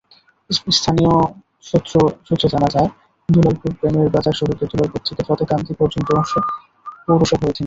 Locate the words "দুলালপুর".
4.71-5.01